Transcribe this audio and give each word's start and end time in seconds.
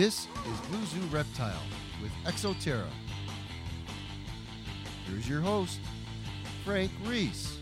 This 0.00 0.28
is 0.50 0.60
Blue 0.70 0.86
Zoo 0.86 1.06
Reptile 1.14 1.60
with 2.00 2.10
Exoterra. 2.24 2.88
Here's 5.06 5.28
your 5.28 5.42
host, 5.42 5.78
Frank 6.64 6.90
Reese. 7.04 7.58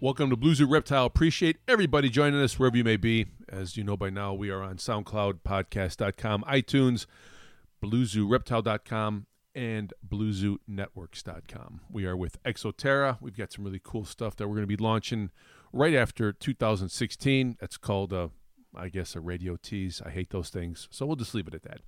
Welcome 0.00 0.30
to 0.30 0.36
Blue 0.36 0.54
Zoo 0.54 0.66
Reptile. 0.66 1.04
Appreciate 1.04 1.58
everybody 1.68 2.08
joining 2.08 2.40
us 2.40 2.58
wherever 2.58 2.78
you 2.78 2.84
may 2.84 2.96
be. 2.96 3.26
As 3.50 3.76
you 3.76 3.84
know 3.84 3.98
by 3.98 4.08
now, 4.08 4.32
we 4.32 4.48
are 4.48 4.62
on 4.62 4.78
SoundCloud, 4.78 5.40
Podcast.com, 5.46 6.44
iTunes, 6.48 7.04
BlueZooReptile.com, 7.84 9.26
and 9.56 9.94
BlueZooNetworks.com. 10.06 11.80
We 11.90 12.04
are 12.04 12.16
with 12.16 12.40
Exoterra. 12.44 13.16
We've 13.22 13.36
got 13.36 13.52
some 13.52 13.64
really 13.64 13.80
cool 13.82 14.04
stuff 14.04 14.36
that 14.36 14.46
we're 14.46 14.56
going 14.56 14.68
to 14.68 14.76
be 14.76 14.76
launching 14.76 15.30
right 15.72 15.94
after 15.94 16.32
2016. 16.32 17.56
That's 17.58 17.78
called, 17.78 18.12
uh, 18.12 18.28
I 18.76 18.90
guess, 18.90 19.16
a 19.16 19.20
radio 19.20 19.56
tease. 19.56 20.02
I 20.04 20.10
hate 20.10 20.30
those 20.30 20.50
things, 20.50 20.88
so 20.90 21.06
we'll 21.06 21.16
just 21.16 21.34
leave 21.34 21.48
it 21.48 21.54
at 21.54 21.62
that. 21.62 21.80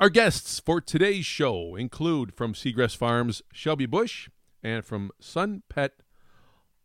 Our 0.00 0.08
guests 0.08 0.58
for 0.58 0.80
today's 0.80 1.26
show 1.26 1.76
include 1.76 2.34
from 2.34 2.54
Segrest 2.54 2.96
Farms, 2.96 3.42
Shelby 3.52 3.86
Bush, 3.86 4.28
and 4.62 4.84
from 4.84 5.10
Sun 5.20 5.62
Pet, 5.68 5.92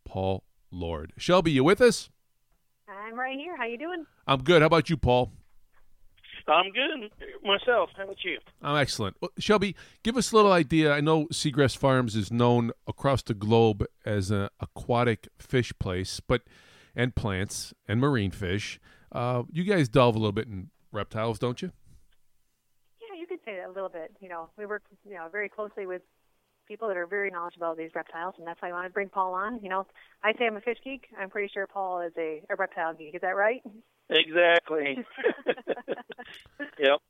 Paul 0.04 0.44
Lord. 0.70 1.14
Shelby, 1.16 1.52
you 1.52 1.64
with 1.64 1.80
us? 1.80 2.10
I'm 2.88 3.18
right 3.18 3.38
here. 3.38 3.56
How 3.56 3.64
you 3.64 3.78
doing? 3.78 4.06
I'm 4.26 4.42
good. 4.42 4.60
How 4.62 4.66
about 4.66 4.90
you, 4.90 4.96
Paul? 4.96 5.32
I'm 6.48 6.70
good 6.72 7.10
myself. 7.44 7.90
How 7.96 8.04
about 8.04 8.24
you? 8.24 8.38
I'm 8.62 8.76
excellent. 8.76 9.16
Well, 9.20 9.30
Shelby, 9.38 9.76
give 10.02 10.16
us 10.16 10.32
a 10.32 10.36
little 10.36 10.52
idea. 10.52 10.92
I 10.92 11.00
know 11.00 11.26
Segrest 11.26 11.76
Farms 11.78 12.16
is 12.16 12.32
known 12.32 12.72
across 12.86 13.22
the 13.22 13.34
globe 13.34 13.84
as 14.04 14.30
an 14.30 14.48
aquatic 14.60 15.28
fish 15.38 15.72
place, 15.78 16.20
but 16.20 16.42
and 16.94 17.14
plants 17.14 17.72
and 17.88 18.00
marine 18.00 18.30
fish. 18.30 18.80
Uh, 19.10 19.42
you 19.50 19.64
guys 19.64 19.88
delve 19.88 20.14
a 20.14 20.18
little 20.18 20.32
bit 20.32 20.46
in 20.46 20.70
reptiles, 20.90 21.38
don't 21.38 21.62
you? 21.62 21.72
Yeah, 23.00 23.18
you 23.18 23.26
could 23.26 23.40
say 23.44 23.56
that 23.56 23.68
a 23.68 23.72
little 23.72 23.88
bit. 23.88 24.14
You 24.20 24.28
know, 24.28 24.50
we 24.56 24.66
work, 24.66 24.82
you 25.04 25.14
know, 25.14 25.28
very 25.30 25.48
closely 25.48 25.86
with 25.86 26.02
people 26.68 26.88
that 26.88 26.96
are 26.96 27.06
very 27.06 27.30
knowledgeable 27.30 27.72
of 27.72 27.76
these 27.76 27.90
reptiles, 27.94 28.34
and 28.38 28.46
that's 28.46 28.60
why 28.62 28.68
I 28.68 28.72
wanted 28.72 28.88
to 28.88 28.94
bring 28.94 29.08
Paul 29.08 29.34
on. 29.34 29.60
You 29.62 29.68
know, 29.68 29.86
I 30.22 30.32
say 30.32 30.46
I'm 30.46 30.56
a 30.56 30.60
fish 30.60 30.78
geek. 30.84 31.06
I'm 31.18 31.30
pretty 31.30 31.50
sure 31.52 31.66
Paul 31.66 32.00
is 32.02 32.12
a, 32.16 32.42
a 32.50 32.56
reptile 32.56 32.94
geek. 32.94 33.14
Is 33.14 33.20
that 33.22 33.36
right? 33.36 33.62
Exactly. 34.12 35.04
yep. 36.78 37.00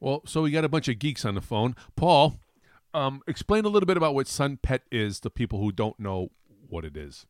Well, 0.00 0.22
so 0.26 0.42
we 0.42 0.50
got 0.50 0.64
a 0.64 0.68
bunch 0.68 0.88
of 0.88 0.98
geeks 0.98 1.24
on 1.24 1.34
the 1.34 1.40
phone. 1.40 1.76
Paul, 1.96 2.40
um, 2.94 3.22
explain 3.26 3.64
a 3.64 3.68
little 3.68 3.86
bit 3.86 3.96
about 3.96 4.14
what 4.14 4.26
Sun 4.26 4.58
Pet 4.62 4.82
is 4.90 5.20
to 5.20 5.30
people 5.30 5.60
who 5.60 5.72
don't 5.72 5.98
know 5.98 6.30
what 6.68 6.84
it 6.84 6.96
is. 6.96 7.26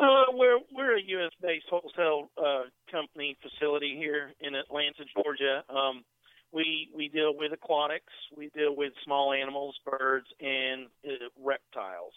Uh, 0.00 0.24
we're 0.32 0.58
we're 0.74 0.96
a 0.96 1.02
U.S. 1.02 1.32
based 1.40 1.66
wholesale 1.70 2.30
uh, 2.36 2.62
company 2.90 3.36
facility 3.42 3.94
here 3.96 4.32
in 4.40 4.54
Atlanta, 4.54 5.04
Georgia. 5.14 5.62
Um, 5.68 6.02
we 6.50 6.88
we 6.94 7.08
deal 7.08 7.36
with 7.36 7.52
aquatics, 7.52 8.12
we 8.36 8.50
deal 8.54 8.74
with 8.74 8.92
small 9.04 9.32
animals, 9.32 9.76
birds, 9.84 10.26
and 10.40 10.86
uh, 11.06 11.28
reptiles. 11.40 12.12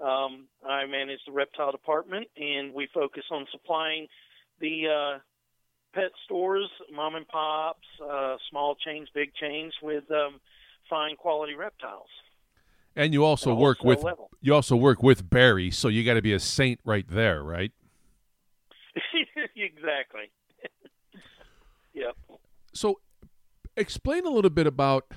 Um, 0.00 0.46
I 0.66 0.86
manage 0.86 1.20
the 1.26 1.32
reptile 1.32 1.72
department, 1.72 2.28
and 2.36 2.72
we 2.74 2.88
focus 2.92 3.24
on 3.30 3.46
supplying 3.50 4.06
the 4.60 4.86
uh, 4.86 5.18
pet 5.94 6.10
stores, 6.24 6.68
mom 6.92 7.14
and 7.14 7.26
pops, 7.28 7.86
uh, 8.02 8.36
small 8.50 8.76
chains, 8.76 9.08
big 9.14 9.34
chains, 9.34 9.72
with 9.82 10.04
um, 10.10 10.40
fine 10.88 11.16
quality 11.16 11.54
reptiles. 11.54 12.08
And 12.94 13.12
you 13.12 13.24
also 13.24 13.50
At 13.50 13.58
a 13.58 13.60
work 13.60 13.84
with 13.84 14.02
level. 14.02 14.30
you 14.40 14.54
also 14.54 14.74
work 14.76 15.02
with 15.02 15.28
Barry, 15.28 15.70
so 15.70 15.88
you 15.88 16.04
got 16.04 16.14
to 16.14 16.22
be 16.22 16.32
a 16.32 16.40
saint 16.40 16.80
right 16.84 17.06
there, 17.08 17.42
right? 17.42 17.72
exactly. 19.56 20.30
yep. 21.92 22.16
So, 22.72 23.00
explain 23.76 24.24
a 24.24 24.30
little 24.30 24.50
bit 24.50 24.66
about 24.66 25.12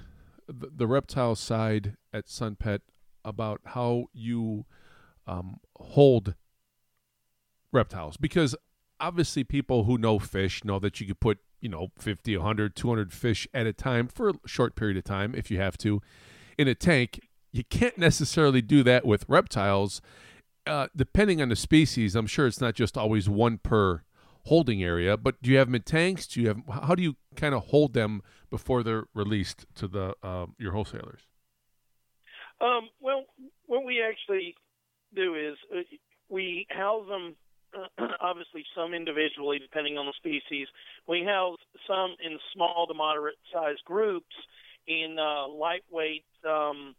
the, 0.48 0.70
the 0.76 0.88
reptile 0.88 1.36
side 1.36 1.96
at 2.12 2.28
Sun 2.28 2.58
Pet 2.58 2.82
about 3.24 3.62
how 3.68 4.08
you 4.14 4.66
um, 5.28 5.60
hold 5.78 6.36
reptiles 7.72 8.18
because 8.18 8.56
obviously 9.00 9.44
people 9.44 9.86
who 9.86 9.98
know 9.98 10.20
fish 10.20 10.64
know 10.64 10.80
that 10.80 11.00
you 11.00 11.08
could 11.08 11.20
put 11.20 11.40
you 11.62 11.70
know 11.70 11.90
50 11.98 12.38
100 12.38 12.76
200 12.76 13.14
fish 13.14 13.48
at 13.54 13.66
a 13.66 13.74
time 13.74 14.08
for 14.08 14.30
a 14.30 14.34
short 14.46 14.76
period 14.76 14.98
of 14.98 15.04
time 15.04 15.34
if 15.36 15.50
you 15.52 15.60
have 15.60 15.78
to 15.80 16.02
in 16.58 16.68
a 16.68 16.76
tank. 16.76 17.20
You 17.52 17.64
can't 17.64 17.98
necessarily 17.98 18.62
do 18.62 18.84
that 18.84 19.06
with 19.06 19.26
reptiles. 19.28 20.02
Uh, 20.68 20.88
depending 20.96 21.42
on 21.42 21.50
the 21.50 21.56
species 21.56 22.16
i'm 22.16 22.28
sure 22.28 22.46
it's 22.46 22.62
not 22.62 22.76
just 22.76 22.96
always 22.96 23.28
one 23.28 23.58
per 23.58 24.04
holding 24.46 24.84
area 24.84 25.18
but 25.18 25.42
do 25.42 25.50
you 25.50 25.58
have 25.58 25.68
them 25.68 25.76
in 25.76 25.82
tanks? 25.82 26.28
Do 26.28 26.42
you 26.42 26.48
have 26.48 26.62
how 26.70 26.96
do 26.96 27.04
you 27.04 27.16
kind 27.36 27.56
of 27.56 27.68
hold 27.68 27.94
them 27.94 28.22
before 28.50 28.84
they're 28.84 29.06
released 29.14 29.66
to 29.76 29.88
the 29.88 30.16
um, 30.24 30.56
your 30.58 30.74
wholesalers? 30.74 31.22
Um, 32.62 32.90
well, 33.00 33.26
what 33.68 33.86
we 33.86 34.02
actually 34.02 34.56
do 35.16 35.36
is 35.36 35.56
uh, 35.74 35.82
we 36.30 36.68
house 36.70 37.08
them, 37.08 37.28
uh, 37.28 37.34
obviously 38.22 38.66
some 38.76 38.94
individually 38.94 39.60
depending 39.60 39.98
on 39.98 40.06
the 40.06 40.14
species. 40.18 40.68
We 41.08 41.24
house 41.24 41.60
some 41.88 42.16
in 42.24 42.38
small 42.54 42.86
to 42.88 42.94
moderate 42.94 43.38
sized 43.54 43.84
groups 43.86 44.36
in 44.88 45.18
uh, 45.20 45.48
lightweight, 45.48 46.26
um, 46.48 46.96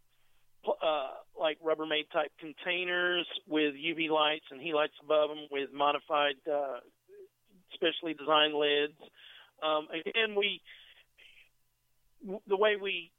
uh, 0.67 1.09
like 1.39 1.57
Rubbermaid 1.61 2.09
type 2.13 2.31
containers 2.39 3.27
with 3.47 3.73
UV 3.75 4.09
lights 4.09 4.45
and 4.51 4.61
heat 4.61 4.73
lights 4.73 4.93
above 5.03 5.29
them 5.29 5.47
with 5.51 5.69
modified, 5.73 6.35
uh, 6.51 6.79
specially 7.73 8.13
designed 8.13 8.53
lids. 8.53 8.97
Um, 9.63 9.87
again, 9.89 10.35
we 10.35 10.61
the 12.47 12.57
way 12.57 12.75
we 12.81 13.11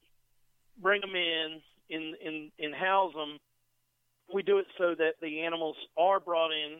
bring 0.80 1.00
them 1.00 1.14
in 1.14 1.60
in 1.88 2.14
in 2.24 2.50
in 2.58 2.72
house 2.72 3.12
them, 3.14 3.38
we 4.32 4.42
do 4.42 4.58
it 4.58 4.66
so 4.78 4.94
that 4.96 5.14
the 5.20 5.40
animals 5.40 5.76
are 5.98 6.20
brought 6.20 6.50
in, 6.52 6.78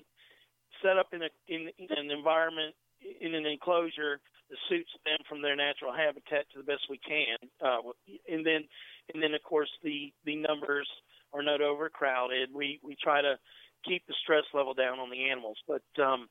set 0.82 0.98
up 0.98 1.08
in 1.12 1.22
a 1.22 1.30
in, 1.48 1.70
in 1.78 1.88
an 1.96 2.10
environment 2.10 2.74
in 3.20 3.34
an 3.34 3.46
enclosure 3.46 4.20
that 4.50 4.58
suits 4.68 4.90
them 5.04 5.18
from 5.28 5.42
their 5.42 5.56
natural 5.56 5.92
habitat 5.92 6.46
to 6.52 6.58
the 6.58 6.64
best 6.64 6.82
we 6.90 6.98
can, 6.98 7.36
uh, 7.64 7.78
and 8.28 8.46
then 8.46 8.62
and 9.12 9.22
then 9.22 9.34
of 9.34 9.42
course 9.42 9.70
the 9.82 10.12
the 10.24 10.36
numbers 10.36 10.88
are 11.32 11.42
not 11.42 11.60
overcrowded. 11.60 12.50
We 12.54 12.80
we 12.82 12.96
try 13.02 13.22
to 13.22 13.38
keep 13.84 14.06
the 14.06 14.14
stress 14.22 14.44
level 14.54 14.74
down 14.74 14.98
on 14.98 15.10
the 15.10 15.30
animals, 15.30 15.58
but 15.66 15.82
um, 16.02 16.28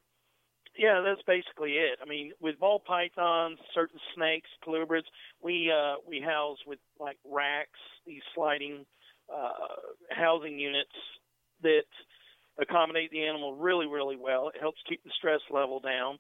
yeah, 0.78 1.02
that's 1.04 1.22
basically 1.28 1.74
it. 1.74 2.00
I 2.02 2.08
mean, 2.08 2.32
with 2.40 2.60
ball 2.60 2.80
pythons, 2.80 3.60
certain 3.74 4.00
snakes, 4.16 4.50
colubrids, 4.66 5.10
we 5.42 5.72
uh, 5.72 5.96
we 6.08 6.22
house 6.22 6.60
with 6.66 6.80
like 7.00 7.18
racks, 7.30 7.80
these 8.06 8.22
sliding 8.34 8.86
uh, 9.34 9.52
housing 10.10 10.60
units 10.60 10.96
that 11.64 11.84
accommodate 12.62 13.12
the 13.12 13.24
animal 13.26 13.56
really, 13.56 13.88
really 13.88 14.16
well. 14.16 14.50
It 14.50 14.60
helps 14.60 14.80
keep 14.88 15.04
the 15.04 15.12
stress 15.18 15.42
level 15.50 15.80
down. 15.80 16.20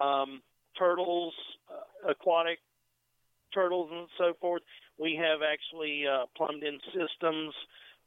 Um, 0.00 0.42
turtles, 0.78 1.34
uh, 1.70 2.10
aquatic 2.10 2.58
turtles, 3.52 3.90
and 3.92 4.06
so 4.18 4.34
forth. 4.40 4.62
We 4.98 5.18
have 5.20 5.40
actually 5.42 6.04
uh, 6.06 6.26
plumbed 6.36 6.62
in 6.62 6.78
systems 6.86 7.54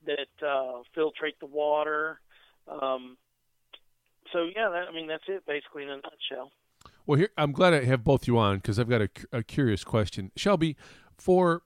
that 0.05 0.45
uh, 0.45 0.83
filtrate 0.95 1.39
the 1.39 1.45
water. 1.45 2.19
Um, 2.67 3.17
so 4.31 4.49
yeah, 4.55 4.69
that, 4.69 4.87
I 4.89 4.91
mean 4.93 5.07
that's 5.07 5.23
it 5.27 5.45
basically 5.45 5.83
in 5.83 5.89
a 5.89 5.97
nutshell. 5.97 6.51
Well, 7.05 7.19
here 7.19 7.29
I'm 7.37 7.51
glad 7.51 7.73
I 7.73 7.83
have 7.83 8.03
both 8.03 8.27
you 8.27 8.37
on 8.37 8.57
because 8.57 8.79
I've 8.79 8.89
got 8.89 9.01
a, 9.01 9.09
a 9.31 9.43
curious 9.43 9.83
question, 9.83 10.31
Shelby. 10.35 10.75
For 11.17 11.61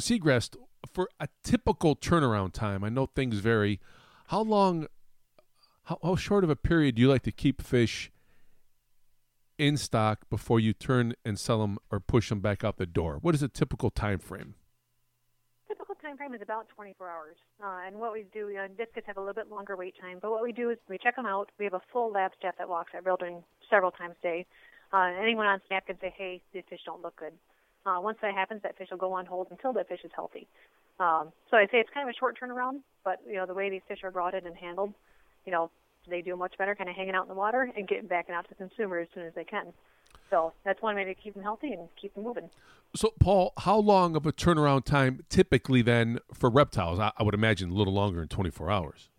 Segrest, 0.00 0.56
for 0.92 1.08
a 1.18 1.28
typical 1.42 1.96
turnaround 1.96 2.52
time, 2.52 2.84
I 2.84 2.88
know 2.88 3.06
things 3.06 3.38
vary. 3.38 3.80
How 4.28 4.40
long, 4.40 4.86
how, 5.84 5.98
how 6.02 6.16
short 6.16 6.44
of 6.44 6.50
a 6.50 6.56
period 6.56 6.96
do 6.96 7.02
you 7.02 7.08
like 7.08 7.22
to 7.22 7.32
keep 7.32 7.62
fish 7.62 8.10
in 9.58 9.76
stock 9.76 10.28
before 10.28 10.58
you 10.58 10.72
turn 10.72 11.14
and 11.24 11.38
sell 11.38 11.60
them 11.60 11.78
or 11.90 12.00
push 12.00 12.28
them 12.28 12.40
back 12.40 12.64
out 12.64 12.76
the 12.76 12.86
door? 12.86 13.18
What 13.20 13.34
is 13.34 13.42
a 13.42 13.48
typical 13.48 13.90
time 13.90 14.18
frame? 14.18 14.54
Typical 15.68 15.94
time 15.96 16.16
frame 16.16 16.34
is 16.34 16.42
about 16.42 16.68
24 16.74 17.08
hours. 17.08 17.36
Uh, 17.62 17.86
and 17.86 17.96
what 17.96 18.12
we 18.12 18.24
do, 18.32 18.50
uh, 18.56 18.68
discus 18.76 19.04
have 19.06 19.16
a 19.16 19.20
little 19.20 19.34
bit 19.34 19.50
longer 19.50 19.76
wait 19.76 19.94
time, 20.00 20.18
but 20.20 20.30
what 20.30 20.42
we 20.42 20.52
do 20.52 20.70
is 20.70 20.78
we 20.88 20.98
check 20.98 21.16
them 21.16 21.26
out. 21.26 21.50
We 21.58 21.64
have 21.64 21.74
a 21.74 21.82
full 21.92 22.10
lab 22.10 22.32
staff 22.38 22.54
that 22.58 22.68
walks 22.68 22.92
that 22.92 23.04
building 23.04 23.44
several 23.70 23.90
times 23.90 24.14
a 24.20 24.22
day. 24.22 24.46
Uh, 24.92 25.10
anyone 25.20 25.46
on 25.46 25.60
staff 25.66 25.86
can 25.86 25.98
say, 26.00 26.14
hey, 26.16 26.40
these 26.52 26.62
fish 26.68 26.80
don't 26.86 27.02
look 27.02 27.16
good. 27.16 27.32
Uh, 27.86 27.98
once 28.00 28.16
that 28.22 28.34
happens, 28.34 28.62
that 28.62 28.78
fish 28.78 28.88
will 28.90 28.98
go 28.98 29.12
on 29.12 29.26
hold 29.26 29.48
until 29.50 29.72
that 29.74 29.88
fish 29.88 30.00
is 30.04 30.10
healthy. 30.14 30.46
Um, 30.98 31.32
so 31.50 31.56
I 31.56 31.66
say 31.66 31.78
it's 31.78 31.90
kind 31.92 32.08
of 32.08 32.14
a 32.14 32.18
short 32.18 32.38
turnaround, 32.40 32.80
but 33.04 33.20
you 33.26 33.34
know 33.34 33.46
the 33.46 33.54
way 33.54 33.68
these 33.68 33.82
fish 33.88 33.98
are 34.04 34.12
brought 34.12 34.34
in 34.34 34.46
and 34.46 34.56
handled, 34.56 34.94
you 35.44 35.52
know, 35.52 35.70
they 36.08 36.20
do 36.20 36.36
much 36.36 36.54
better, 36.58 36.74
kind 36.74 36.90
of 36.90 36.96
hanging 36.96 37.14
out 37.14 37.22
in 37.22 37.28
the 37.28 37.34
water 37.34 37.70
and 37.76 37.88
getting 37.88 38.06
back 38.06 38.28
out 38.30 38.44
to 38.44 38.50
the 38.50 38.54
consumer 38.54 38.98
as 38.98 39.08
soon 39.14 39.24
as 39.24 39.34
they 39.34 39.44
can. 39.44 39.72
So 40.30 40.52
that's 40.64 40.80
one 40.82 40.96
way 40.96 41.04
to 41.04 41.14
keep 41.14 41.34
them 41.34 41.42
healthy 41.42 41.72
and 41.72 41.88
keep 42.00 42.14
them 42.14 42.24
moving. 42.24 42.50
So, 42.96 43.12
Paul, 43.20 43.52
how 43.58 43.76
long 43.76 44.16
of 44.16 44.26
a 44.26 44.32
turnaround 44.32 44.84
time 44.84 45.20
typically 45.28 45.82
then 45.82 46.18
for 46.32 46.50
reptiles? 46.50 46.98
I, 46.98 47.12
I 47.16 47.22
would 47.22 47.34
imagine 47.34 47.70
a 47.70 47.74
little 47.74 47.92
longer 47.92 48.20
than 48.20 48.28
24 48.28 48.70
hours. 48.70 49.10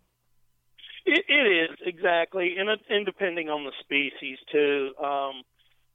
It, 1.04 1.24
it 1.28 1.70
is 1.70 1.78
exactly, 1.86 2.56
and 2.58 2.68
and 2.90 3.06
depending 3.06 3.48
on 3.48 3.64
the 3.64 3.72
species 3.80 4.38
too. 4.50 4.90
Um, 5.00 5.42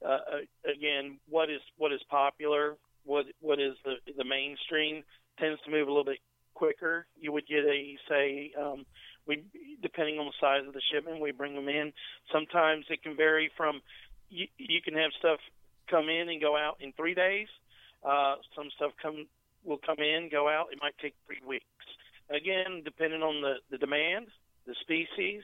uh, 0.06 0.18
again, 0.64 1.18
what 1.28 1.50
is 1.50 1.60
what 1.76 1.92
is 1.92 2.00
popular, 2.08 2.76
what 3.04 3.26
what 3.40 3.60
is 3.60 3.74
the 3.84 3.96
the 4.16 4.24
mainstream 4.24 5.02
tends 5.38 5.60
to 5.64 5.70
move 5.70 5.86
a 5.86 5.90
little 5.90 6.04
bit 6.04 6.18
quicker. 6.54 7.06
You 7.20 7.32
would 7.32 7.46
get 7.46 7.64
a 7.64 7.96
say, 8.08 8.52
um, 8.58 8.86
we 9.26 9.44
depending 9.82 10.18
on 10.18 10.26
the 10.26 10.32
size 10.40 10.66
of 10.66 10.74
the 10.74 10.82
shipment, 10.92 11.20
we 11.20 11.32
bring 11.32 11.54
them 11.54 11.68
in. 11.68 11.92
Sometimes 12.32 12.86
it 12.90 13.02
can 13.02 13.16
vary 13.16 13.50
from 13.56 13.80
you, 14.30 14.46
you 14.56 14.80
can 14.82 14.94
have 14.94 15.10
stuff 15.18 15.38
come 15.88 16.08
in 16.08 16.28
and 16.28 16.40
go 16.40 16.56
out 16.56 16.78
in 16.80 16.92
three 16.92 17.14
days. 17.14 17.48
Uh, 18.04 18.36
some 18.56 18.68
stuff 18.76 18.92
come 19.00 19.26
will 19.64 19.78
come 19.78 19.98
in, 19.98 20.28
go 20.30 20.48
out. 20.48 20.66
It 20.72 20.78
might 20.80 20.94
take 21.00 21.14
three 21.26 21.40
weeks. 21.46 21.64
Again, 22.30 22.82
depending 22.84 23.22
on 23.22 23.42
the 23.42 23.54
the 23.70 23.78
demand, 23.78 24.26
the 24.66 24.74
species, 24.80 25.42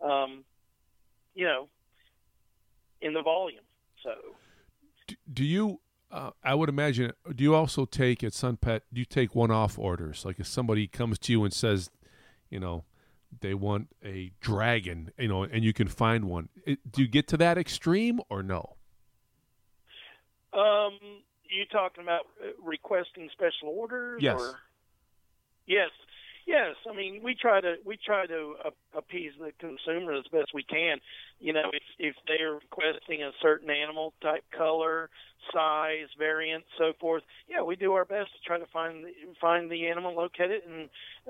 um, 0.00 0.44
you 1.34 1.46
know, 1.46 1.68
in 3.00 3.14
the 3.14 3.22
volume. 3.22 3.64
So, 4.02 4.10
do, 5.06 5.14
do 5.32 5.44
you? 5.44 5.80
Uh, 6.10 6.30
I 6.42 6.54
would 6.54 6.68
imagine. 6.68 7.12
Do 7.34 7.44
you 7.44 7.54
also 7.54 7.84
take 7.84 8.24
at 8.24 8.32
Sun 8.32 8.58
Pet? 8.58 8.82
Do 8.92 9.00
you 9.00 9.04
take 9.04 9.34
one-off 9.34 9.78
orders? 9.78 10.24
Like 10.24 10.38
if 10.38 10.46
somebody 10.46 10.86
comes 10.86 11.18
to 11.20 11.32
you 11.32 11.44
and 11.44 11.52
says, 11.52 11.90
you 12.48 12.58
know, 12.58 12.84
they 13.40 13.54
want 13.54 13.88
a 14.04 14.32
dragon, 14.40 15.12
you 15.18 15.28
know, 15.28 15.42
and 15.42 15.64
you 15.64 15.72
can 15.72 15.88
find 15.88 16.24
one. 16.24 16.48
It, 16.64 16.78
do 16.90 17.02
you 17.02 17.08
get 17.08 17.28
to 17.28 17.36
that 17.38 17.58
extreme 17.58 18.20
or 18.28 18.42
no? 18.42 18.76
Um, 20.52 20.98
you 21.50 21.64
talking 21.70 22.02
about 22.02 22.22
uh, 22.42 22.48
requesting 22.62 23.28
special 23.32 23.68
orders? 23.68 24.22
Yes. 24.22 24.40
Or? 24.40 24.58
Yes. 25.66 25.90
Yes, 26.48 26.76
I 26.90 26.96
mean 26.96 27.20
we 27.22 27.34
try 27.34 27.60
to 27.60 27.74
we 27.84 27.98
try 28.02 28.24
to 28.26 28.54
appease 28.96 29.32
the 29.38 29.52
consumer 29.60 30.14
as 30.14 30.24
best 30.32 30.54
we 30.54 30.62
can. 30.62 30.96
You 31.40 31.52
know, 31.52 31.70
if 31.74 31.82
if 31.98 32.16
they're 32.26 32.54
requesting 32.54 33.22
a 33.22 33.32
certain 33.42 33.68
animal 33.68 34.14
type, 34.22 34.44
color, 34.56 35.10
size, 35.52 36.08
variant, 36.18 36.64
so 36.78 36.94
forth, 36.98 37.22
yeah, 37.50 37.60
we 37.60 37.76
do 37.76 37.92
our 37.92 38.06
best 38.06 38.30
to 38.32 38.40
try 38.46 38.58
to 38.58 38.64
find 38.72 39.04
find 39.38 39.70
the 39.70 39.88
animal, 39.88 40.16
locate 40.16 40.50
it, 40.50 40.64
and 40.66 40.88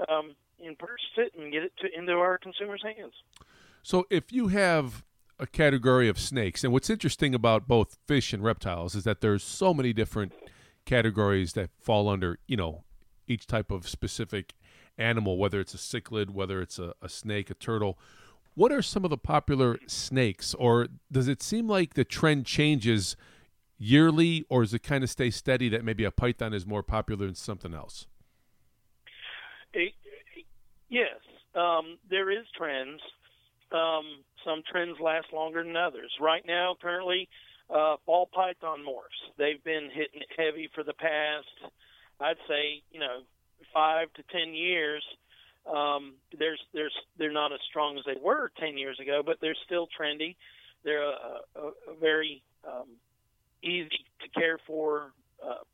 um, 0.08 0.36
and 0.64 0.78
purchase 0.78 1.10
it 1.16 1.32
and 1.36 1.52
get 1.52 1.64
it 1.64 1.72
to 1.78 1.88
into 1.98 2.12
our 2.12 2.38
consumers' 2.38 2.84
hands. 2.84 3.14
So, 3.82 4.06
if 4.10 4.32
you 4.32 4.48
have 4.48 5.02
a 5.40 5.48
category 5.48 6.08
of 6.08 6.20
snakes, 6.20 6.62
and 6.62 6.72
what's 6.72 6.90
interesting 6.90 7.34
about 7.34 7.66
both 7.66 7.98
fish 8.06 8.32
and 8.32 8.44
reptiles 8.44 8.94
is 8.94 9.02
that 9.02 9.20
there's 9.20 9.42
so 9.42 9.74
many 9.74 9.92
different 9.92 10.32
categories 10.84 11.54
that 11.54 11.70
fall 11.80 12.08
under 12.08 12.38
you 12.46 12.56
know 12.56 12.84
each 13.26 13.48
type 13.48 13.72
of 13.72 13.88
specific 13.88 14.54
animal, 14.98 15.38
whether 15.38 15.60
it's 15.60 15.74
a 15.74 15.78
cichlid, 15.78 16.30
whether 16.30 16.60
it's 16.60 16.78
a, 16.78 16.94
a 17.00 17.08
snake, 17.08 17.50
a 17.50 17.54
turtle. 17.54 17.98
What 18.54 18.72
are 18.72 18.82
some 18.82 19.04
of 19.04 19.10
the 19.10 19.18
popular 19.18 19.78
snakes, 19.86 20.54
or 20.54 20.88
does 21.12 21.28
it 21.28 21.42
seem 21.42 21.68
like 21.68 21.94
the 21.94 22.04
trend 22.04 22.44
changes 22.44 23.16
yearly, 23.78 24.44
or 24.48 24.62
does 24.62 24.74
it 24.74 24.82
kind 24.82 25.04
of 25.04 25.10
stay 25.10 25.30
steady 25.30 25.68
that 25.68 25.84
maybe 25.84 26.04
a 26.04 26.10
python 26.10 26.52
is 26.52 26.66
more 26.66 26.82
popular 26.82 27.26
than 27.26 27.36
something 27.36 27.72
else? 27.72 28.06
It, 29.72 29.92
yes, 30.88 31.20
um, 31.54 31.98
there 32.10 32.30
is 32.30 32.46
trends. 32.56 33.00
Um, 33.70 34.24
some 34.44 34.62
trends 34.70 34.96
last 34.98 35.26
longer 35.32 35.62
than 35.62 35.76
others. 35.76 36.10
Right 36.20 36.42
now, 36.46 36.74
currently, 36.80 37.28
uh, 37.70 37.96
ball 38.06 38.28
python 38.32 38.78
morphs. 38.80 39.36
They've 39.36 39.62
been 39.62 39.90
hitting 39.92 40.22
heavy 40.36 40.68
for 40.74 40.82
the 40.82 40.94
past, 40.94 41.72
I'd 42.20 42.36
say, 42.48 42.82
you 42.90 42.98
know, 42.98 43.20
five 43.72 44.12
to 44.14 44.22
ten 44.32 44.54
years, 44.54 45.04
um, 45.66 46.14
there's 46.38 46.60
there's 46.72 46.94
they're 47.18 47.32
not 47.32 47.52
as 47.52 47.60
strong 47.68 47.98
as 47.98 48.04
they 48.04 48.20
were 48.20 48.50
ten 48.58 48.78
years 48.78 48.98
ago, 49.00 49.22
but 49.24 49.38
they're 49.40 49.56
still 49.66 49.88
trendy. 49.98 50.36
They're 50.84 51.02
a, 51.02 51.40
a, 51.56 51.66
a 51.92 51.94
very 52.00 52.42
um, 52.66 52.88
easy 53.62 54.04
to 54.22 54.40
care 54.40 54.58
for 54.66 55.12
uh, 55.44 55.64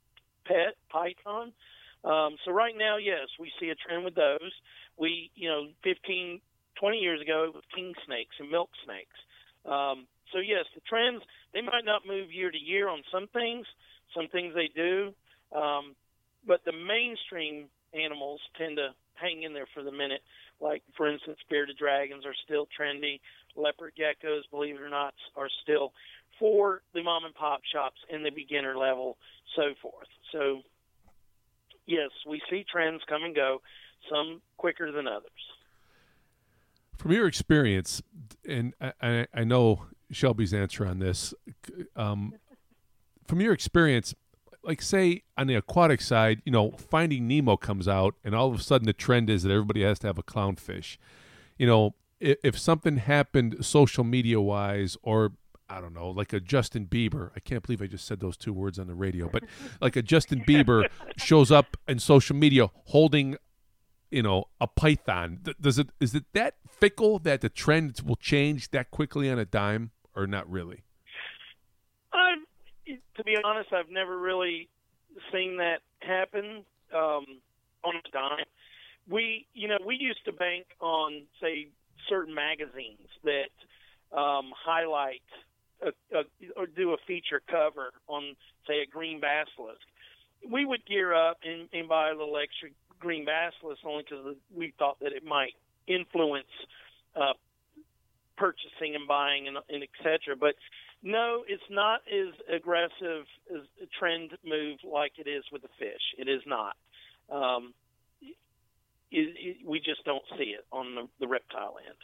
pet 0.47 0.77
python. 0.91 1.53
Um, 2.05 2.37
so 2.45 2.53
right 2.53 2.75
now, 2.77 2.97
yes, 2.99 3.29
we 3.41 3.51
see 3.61 3.71
a 3.71 3.75
trend 3.75 4.05
with 4.05 4.15
those. 4.15 4.53
We, 4.99 5.31
you 5.35 5.49
know, 5.49 5.69
15, 5.83 6.41
20 6.79 6.99
years 6.99 7.21
ago, 7.21 7.45
it 7.45 7.55
was 7.55 7.65
king 7.75 7.95
snakes 8.07 8.37
and 8.39 8.51
milk 8.51 8.71
snakes. 8.85 9.17
Um, 9.65 10.07
so 10.33 10.39
yes, 10.39 10.65
the 10.75 10.81
trends 10.83 11.23
they 11.53 11.63
might 11.63 11.85
not 11.85 12.03
move 12.07 12.33
year 12.33 12.51
to 12.51 12.59
year 12.59 12.89
on 12.89 13.03
some 13.13 13.29
things. 13.29 13.67
Some 14.15 14.29
things 14.29 14.55
they 14.55 14.71
do, 14.75 15.13
um, 15.57 15.97
but 16.47 16.65
the 16.65 16.73
mainstream 16.73 17.67
animals 17.95 18.41
tend 18.59 18.77
to 18.77 18.91
hang 19.15 19.43
in 19.43 19.53
there 19.53 19.67
for 19.73 19.83
the 19.83 19.93
minute. 19.93 20.23
Like, 20.61 20.83
for 20.97 21.11
instance, 21.11 21.39
bearded 21.49 21.77
dragons 21.77 22.25
are 22.27 22.35
still 22.45 22.67
trendy. 22.79 23.21
Leopard 23.57 23.93
geckos, 23.99 24.43
believe 24.51 24.77
it 24.77 24.81
or 24.81 24.91
not, 24.91 25.15
are 25.37 25.49
still 25.63 25.93
for 26.39 26.83
the 26.95 27.03
mom 27.03 27.25
and 27.25 27.35
pop 27.35 27.61
shops 27.73 27.99
in 28.11 28.23
the 28.23 28.31
beginner 28.31 28.77
level, 28.77 29.17
so 29.55 29.75
forth. 29.81 30.09
So, 30.33 30.63
yes, 31.87 32.11
we 32.29 32.41
see 32.51 32.65
trends 32.71 33.03
come 33.09 33.23
and 33.23 33.35
go, 33.35 33.63
some 34.11 34.43
quicker 34.57 34.91
than 34.91 35.07
others. 35.07 35.31
From 36.97 37.13
your 37.13 37.27
experience, 37.27 38.03
and 38.49 38.75
I, 38.81 39.27
I 39.33 39.45
know 39.45 39.87
Shelby's 40.11 40.55
answer 40.55 40.87
on 40.87 40.99
this, 40.99 41.35
um, 41.97 42.35
from 43.27 43.41
your 43.41 43.53
experience, 43.53 44.15
like 44.65 44.83
say 44.83 45.23
on 45.37 45.47
the 45.47 45.55
aquatic 45.55 46.01
side, 46.01 46.43
you 46.45 46.53
know, 46.53 46.73
Finding 46.73 47.29
Nemo 47.29 47.57
comes 47.57 47.87
out, 47.87 48.15
and 48.25 48.35
all 48.35 48.53
of 48.53 48.59
a 48.59 48.63
sudden 48.63 48.87
the 48.87 48.93
trend 48.93 49.31
is 49.31 49.43
that 49.43 49.51
everybody 49.51 49.83
has 49.83 49.99
to 50.01 50.07
have 50.07 50.19
a 50.19 50.23
clownfish. 50.23 50.97
You 51.59 51.67
know, 51.67 51.95
if, 52.21 52.39
if 52.43 52.59
something 52.59 52.97
happened 52.99 53.65
social 53.65 54.05
media 54.05 54.41
wise, 54.41 54.97
or 55.03 55.33
I 55.69 55.81
don't 55.81 55.95
know, 55.95 56.11
like 56.11 56.33
a 56.33 56.41
Justin 56.41 56.87
Bieber. 56.87 57.31
I 57.35 57.41
can't 57.41 57.63
believe 57.63 57.81
I 57.81 57.87
just 57.87 58.07
said 58.07 58.21
those 58.21 58.37
two 58.37 58.53
words 58.53 58.79
on 58.79 58.87
the 58.87 58.95
radio, 58.95 59.29
but 59.29 59.45
like 59.81 59.97
a 59.97 60.03
Justin 60.03 60.43
Bieber 60.47 60.89
shows 61.17 61.51
up 61.51 61.77
in 61.89 61.99
social 61.99 62.37
media 62.37 62.71
holding, 62.87 63.37
you 64.11 64.23
know, 64.23 64.45
a 64.61 64.67
python. 64.67 65.41
Does 65.61 65.79
it 65.79 65.89
is 66.01 66.15
it 66.15 66.25
that 66.33 66.57
fickle 66.69 67.19
that 67.21 67.41
the 67.41 67.49
trend 67.49 68.01
will 68.05 68.17
change 68.17 68.71
that 68.71 68.91
quickly 68.91 69.31
on 69.31 69.39
a 69.39 69.45
dime, 69.45 69.91
or 70.15 70.27
not 70.27 70.51
really? 70.51 70.85
To 73.17 73.25
be 73.25 73.37
honest, 73.43 73.73
I've 73.73 73.91
never 73.91 74.19
really 74.19 74.69
seen 75.33 75.59
that 75.59 75.81
happen 76.01 76.65
um, 76.95 77.27
on 77.83 77.95
a 77.97 78.11
dime. 78.13 78.47
We, 79.09 79.47
you 79.55 79.69
know, 79.69 79.79
we 79.85 79.97
used 79.97 80.25
to 80.25 80.33
bank 80.33 80.67
on, 80.81 81.23
say, 81.41 81.69
certain 82.09 82.35
magazines 82.35 83.09
that 83.23 84.17
um, 84.17 84.53
highlight 84.57 85.23
a, 85.83 85.89
a, 86.17 86.23
or 86.57 86.67
do 86.67 86.93
a 86.93 86.97
feature 87.07 87.43
cover 87.51 87.91
on, 88.09 88.37
say, 88.67 88.81
a 88.81 88.87
green 88.87 89.21
basilisk. 89.21 89.81
We 90.51 90.65
would 90.65 90.85
gear 90.87 91.15
up 91.15 91.39
and, 91.45 91.69
and 91.73 91.89
buy 91.89 92.11
a 92.11 92.13
little 92.13 92.37
extra 92.37 92.71
green 93.01 93.25
basilisk 93.25 93.85
only 93.85 94.05
because 94.09 94.37
we 94.55 94.73
thought 94.79 95.01
that 95.01 95.13
it 95.13 95.25
might 95.25 95.55
influence 95.87 96.47
uh, 97.17 97.35
purchasing 98.37 98.95
and 98.95 99.07
buying 99.07 99.49
and, 99.49 99.59
and 99.69 99.83
et 99.83 99.91
cetera. 99.99 100.37
But 100.39 100.55
no, 101.05 101.45
it's 101.47 101.63
not 101.71 102.01
as 102.11 102.33
aggressive 102.53 103.27
as 103.55 103.61
a 103.83 103.87
trend 103.99 104.33
move 104.43 104.79
like 104.91 105.13
it 105.19 105.29
is 105.29 105.45
with 105.53 105.63
the 105.63 105.69
fish. 105.79 106.01
It 106.19 106.29
is 106.29 106.41
not. 106.47 106.77
Um, 107.31 107.75
it, 108.23 108.33
it, 109.11 109.57
we 109.67 109.79
just 109.81 110.03
don't 110.05 110.25
see 110.39 110.55
it 110.57 110.65
on 110.73 110.95
the, 110.95 111.07
the 111.21 111.29
reptile 111.29 111.77
end. 111.87 111.97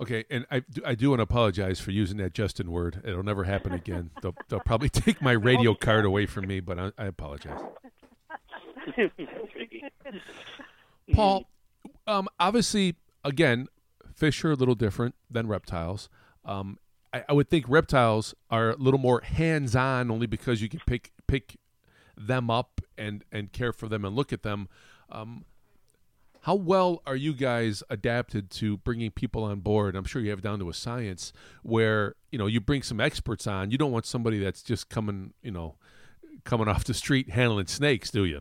Okay, 0.00 0.24
and 0.30 0.46
I, 0.52 0.62
I 0.86 0.94
do 0.94 1.10
want 1.10 1.18
to 1.18 1.24
apologize 1.24 1.80
for 1.80 1.90
using 1.90 2.18
that 2.18 2.32
Justin 2.32 2.70
word. 2.70 3.02
It'll 3.04 3.24
never 3.24 3.42
happen 3.42 3.72
again. 3.72 4.10
they'll, 4.22 4.36
they'll 4.48 4.60
probably 4.60 4.88
take 4.88 5.20
my 5.20 5.32
radio 5.32 5.74
card 5.74 6.04
away 6.04 6.26
from 6.26 6.46
me, 6.46 6.60
but 6.60 6.78
I, 6.78 6.92
I 6.96 7.06
apologize. 7.06 7.60
Paul, 11.12 11.46
um, 12.06 12.28
obviously, 12.38 12.94
again, 13.24 13.66
fish 14.14 14.44
are 14.44 14.52
a 14.52 14.54
little 14.54 14.76
different 14.76 15.16
than 15.28 15.48
reptiles. 15.48 16.08
Um, 16.44 16.78
I, 17.12 17.24
I 17.28 17.32
would 17.32 17.48
think 17.48 17.66
reptiles 17.68 18.34
are 18.50 18.70
a 18.70 18.76
little 18.76 19.00
more 19.00 19.20
hands 19.20 19.74
on, 19.74 20.10
only 20.10 20.26
because 20.26 20.60
you 20.60 20.68
can 20.68 20.80
pick 20.86 21.12
pick 21.26 21.56
them 22.16 22.50
up 22.50 22.80
and 22.96 23.24
and 23.32 23.52
care 23.52 23.72
for 23.72 23.88
them 23.88 24.04
and 24.04 24.14
look 24.14 24.32
at 24.32 24.42
them. 24.42 24.68
Um, 25.10 25.44
how 26.42 26.54
well 26.54 27.02
are 27.06 27.16
you 27.16 27.32
guys 27.34 27.82
adapted 27.90 28.50
to 28.52 28.78
bringing 28.78 29.10
people 29.10 29.44
on 29.44 29.60
board? 29.60 29.96
I'm 29.96 30.04
sure 30.04 30.22
you 30.22 30.30
have 30.30 30.42
down 30.42 30.58
to 30.60 30.68
a 30.68 30.74
science 30.74 31.32
where 31.62 32.14
you 32.30 32.38
know 32.38 32.46
you 32.46 32.60
bring 32.60 32.82
some 32.82 33.00
experts 33.00 33.46
on. 33.46 33.70
You 33.70 33.78
don't 33.78 33.92
want 33.92 34.06
somebody 34.06 34.38
that's 34.38 34.62
just 34.62 34.88
coming, 34.88 35.34
you 35.42 35.50
know, 35.50 35.76
coming 36.44 36.68
off 36.68 36.84
the 36.84 36.94
street 36.94 37.30
handling 37.30 37.66
snakes, 37.66 38.10
do 38.10 38.24
you? 38.24 38.40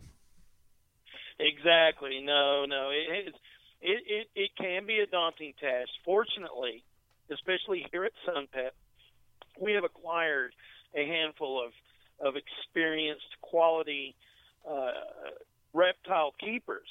Exactly. 1.40 2.22
No, 2.24 2.66
no. 2.66 2.90
It 2.92 3.34
it 3.82 4.04
it, 4.08 4.28
it 4.36 4.50
can 4.58 4.86
be 4.86 5.00
a 5.00 5.08
daunting 5.08 5.54
task. 5.60 5.90
Fortunately, 6.04 6.84
especially 7.32 7.86
here 7.92 8.06
at 8.06 8.14
SunPet, 8.28 8.72
we 9.60 9.74
have 9.74 9.84
acquired 9.84 10.54
a 10.96 11.06
handful 11.06 11.64
of 11.64 11.72
of 12.20 12.34
experienced, 12.36 13.28
quality 13.42 14.16
uh, 14.68 14.92
reptile 15.74 16.34
keepers. 16.40 16.90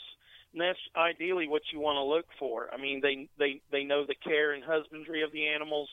and 0.52 0.62
that's 0.62 0.78
ideally 0.96 1.48
what 1.48 1.62
you 1.72 1.80
want 1.80 1.96
to 1.96 2.02
look 2.02 2.26
for. 2.38 2.68
I 2.72 2.80
mean, 2.80 3.00
they 3.00 3.28
they 3.38 3.60
they 3.70 3.84
know 3.84 4.04
the 4.06 4.14
care 4.14 4.52
and 4.52 4.62
husbandry 4.62 5.22
of 5.22 5.32
the 5.32 5.46
animals. 5.48 5.88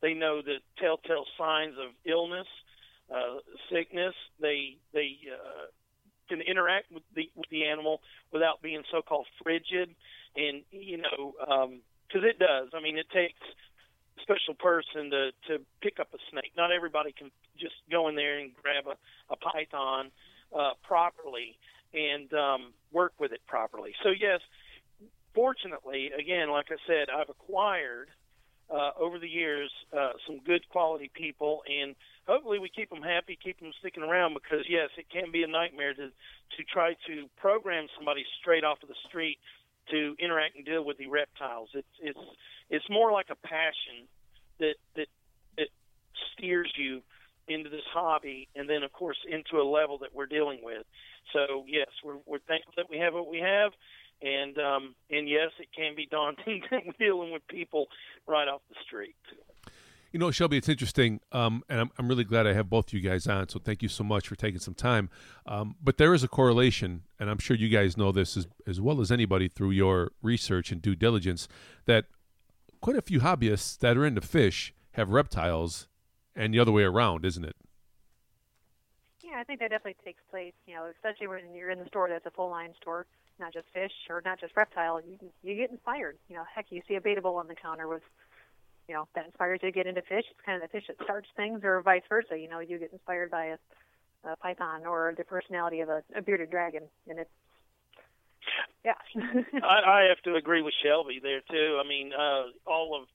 They 0.00 0.14
know 0.14 0.40
the 0.42 0.58
telltale 0.78 1.26
signs 1.36 1.74
of 1.74 1.90
illness, 2.06 2.46
uh, 3.14 3.38
sickness. 3.70 4.14
They 4.40 4.76
they 4.92 5.18
uh, 5.32 5.66
can 6.28 6.40
interact 6.40 6.90
with 6.92 7.02
the 7.14 7.30
with 7.34 7.48
the 7.50 7.64
animal 7.66 8.00
without 8.32 8.62
being 8.62 8.82
so-called 8.90 9.26
frigid, 9.42 9.94
and 10.36 10.62
you 10.70 10.98
know, 10.98 11.34
because 12.08 12.22
um, 12.22 12.28
it 12.28 12.38
does. 12.38 12.68
I 12.74 12.80
mean, 12.80 12.98
it 12.98 13.10
takes 13.10 13.40
special 14.22 14.54
person 14.54 15.10
to 15.10 15.30
to 15.48 15.64
pick 15.80 16.00
up 16.00 16.08
a 16.14 16.18
snake. 16.30 16.52
Not 16.56 16.72
everybody 16.72 17.12
can 17.12 17.30
just 17.58 17.74
go 17.90 18.08
in 18.08 18.14
there 18.14 18.38
and 18.38 18.50
grab 18.62 18.84
a, 18.86 18.96
a 19.32 19.36
python 19.36 20.10
uh, 20.56 20.72
properly 20.82 21.58
and 21.94 22.32
um, 22.34 22.72
work 22.92 23.12
with 23.18 23.32
it 23.32 23.40
properly. 23.46 23.94
So 24.02 24.10
yes, 24.10 24.40
fortunately, 25.34 26.10
again, 26.18 26.50
like 26.50 26.66
I 26.70 26.76
said, 26.86 27.08
I've 27.14 27.30
acquired 27.30 28.08
uh, 28.70 28.90
over 29.00 29.18
the 29.18 29.28
years 29.28 29.70
uh, 29.96 30.12
some 30.26 30.40
good 30.44 30.68
quality 30.68 31.10
people, 31.14 31.62
and 31.66 31.94
hopefully 32.26 32.58
we 32.58 32.68
keep 32.68 32.90
them 32.90 33.02
happy, 33.02 33.38
keep 33.42 33.58
them 33.60 33.72
sticking 33.80 34.02
around. 34.02 34.34
Because 34.34 34.66
yes, 34.68 34.90
it 34.98 35.06
can 35.10 35.32
be 35.32 35.42
a 35.42 35.46
nightmare 35.46 35.94
to 35.94 36.08
to 36.08 36.64
try 36.72 36.94
to 37.06 37.26
program 37.36 37.86
somebody 37.96 38.24
straight 38.40 38.64
off 38.64 38.82
of 38.82 38.88
the 38.88 39.00
street 39.08 39.38
to 39.90 40.14
interact 40.18 40.56
and 40.56 40.64
deal 40.64 40.84
with 40.84 40.98
the 40.98 41.06
reptiles. 41.06 41.70
It's 41.74 41.88
it's 42.00 42.18
it's 42.70 42.84
more 42.90 43.12
like 43.12 43.26
a 43.30 43.46
passion 43.46 44.08
that 44.60 44.74
that 44.96 45.08
that 45.56 45.68
steers 46.34 46.72
you 46.76 47.02
into 47.48 47.70
this 47.70 47.84
hobby, 47.92 48.48
and 48.54 48.68
then 48.68 48.82
of 48.82 48.92
course 48.92 49.18
into 49.28 49.62
a 49.62 49.66
level 49.68 49.98
that 49.98 50.14
we're 50.14 50.26
dealing 50.26 50.60
with. 50.62 50.84
So 51.32 51.64
yes, 51.66 51.88
we're 52.04 52.18
we're 52.26 52.40
thankful 52.46 52.74
that 52.76 52.90
we 52.90 52.98
have 52.98 53.14
what 53.14 53.28
we 53.28 53.38
have, 53.38 53.72
and 54.22 54.58
um, 54.58 54.94
and 55.10 55.28
yes, 55.28 55.50
it 55.58 55.68
can 55.74 55.94
be 55.96 56.06
daunting 56.10 56.62
dealing 56.98 57.32
with 57.32 57.46
people 57.48 57.86
right 58.26 58.48
off 58.48 58.60
the 58.68 58.76
street. 58.86 59.16
You 60.18 60.24
know, 60.24 60.32
Shelby, 60.32 60.56
it's 60.56 60.68
interesting, 60.68 61.20
um, 61.30 61.62
and 61.68 61.78
I'm, 61.78 61.92
I'm 61.96 62.08
really 62.08 62.24
glad 62.24 62.44
I 62.44 62.52
have 62.52 62.68
both 62.68 62.92
you 62.92 62.98
guys 62.98 63.28
on. 63.28 63.48
So 63.50 63.60
thank 63.60 63.84
you 63.84 63.88
so 63.88 64.02
much 64.02 64.26
for 64.26 64.34
taking 64.34 64.58
some 64.58 64.74
time. 64.74 65.10
Um, 65.46 65.76
but 65.80 65.96
there 65.96 66.12
is 66.12 66.24
a 66.24 66.28
correlation, 66.28 67.04
and 67.20 67.30
I'm 67.30 67.38
sure 67.38 67.56
you 67.56 67.68
guys 67.68 67.96
know 67.96 68.10
this 68.10 68.36
as, 68.36 68.48
as 68.66 68.80
well 68.80 69.00
as 69.00 69.12
anybody 69.12 69.46
through 69.46 69.70
your 69.70 70.10
research 70.20 70.72
and 70.72 70.82
due 70.82 70.96
diligence, 70.96 71.46
that 71.84 72.06
quite 72.80 72.96
a 72.96 73.00
few 73.00 73.20
hobbyists 73.20 73.78
that 73.78 73.96
are 73.96 74.04
into 74.04 74.20
fish 74.20 74.74
have 74.94 75.10
reptiles, 75.10 75.86
and 76.34 76.52
the 76.52 76.58
other 76.58 76.72
way 76.72 76.82
around, 76.82 77.24
isn't 77.24 77.44
it? 77.44 77.54
Yeah, 79.22 79.38
I 79.38 79.44
think 79.44 79.60
that 79.60 79.70
definitely 79.70 79.98
takes 80.04 80.24
place. 80.32 80.54
You 80.66 80.74
know, 80.74 80.90
especially 80.96 81.28
when 81.28 81.54
you're 81.54 81.70
in 81.70 81.78
the 81.78 81.86
store 81.86 82.08
that's 82.08 82.26
a 82.26 82.32
full 82.32 82.50
line 82.50 82.74
store, 82.82 83.06
not 83.38 83.52
just 83.52 83.68
fish 83.72 83.92
or 84.10 84.20
not 84.24 84.40
just 84.40 84.56
reptile. 84.56 85.00
You 85.00 85.30
you 85.44 85.54
get 85.54 85.70
inspired. 85.70 86.18
You 86.28 86.34
know, 86.34 86.44
heck, 86.52 86.66
you 86.70 86.82
see 86.88 86.96
a 86.96 87.00
baitable 87.00 87.36
on 87.36 87.46
the 87.46 87.54
counter 87.54 87.86
with, 87.86 88.02
you 88.88 88.94
know, 88.94 89.06
that 89.14 89.26
inspires 89.26 89.60
you 89.62 89.70
to 89.70 89.72
get 89.72 89.86
into 89.86 90.02
fish. 90.02 90.24
It's 90.30 90.40
kind 90.44 90.62
of 90.62 90.68
the 90.68 90.72
fish 90.72 90.86
that 90.88 90.96
starts 91.04 91.28
things, 91.36 91.60
or 91.62 91.80
vice 91.82 92.02
versa. 92.08 92.38
You 92.38 92.48
know, 92.48 92.60
you 92.60 92.78
get 92.78 92.92
inspired 92.92 93.30
by 93.30 93.44
a, 93.46 93.58
a 94.24 94.36
python 94.36 94.86
or 94.86 95.14
the 95.16 95.24
personality 95.24 95.80
of 95.80 95.88
a, 95.88 96.02
a 96.16 96.22
bearded 96.22 96.50
dragon, 96.50 96.84
and 97.08 97.18
it's 97.18 97.30
yeah. 98.84 98.94
I, 99.62 99.90
I 99.90 100.08
have 100.08 100.22
to 100.24 100.36
agree 100.36 100.62
with 100.62 100.74
Shelby 100.82 101.20
there 101.22 101.42
too. 101.50 101.80
I 101.84 101.86
mean, 101.86 102.12
uh, 102.12 102.44
all 102.66 103.00
of 103.00 103.08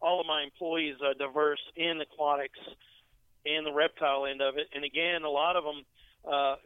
all 0.00 0.20
of 0.20 0.26
my 0.26 0.42
employees 0.42 0.96
are 1.02 1.14
diverse 1.14 1.62
in 1.76 2.00
aquatics 2.00 2.58
and 3.46 3.66
the 3.66 3.72
reptile 3.72 4.26
end 4.26 4.42
of 4.42 4.56
it. 4.58 4.68
And 4.74 4.84
again, 4.84 5.22
a 5.22 5.30
lot 5.30 5.56
of 5.56 5.64
them, 5.64 5.84
uh, 6.30 6.56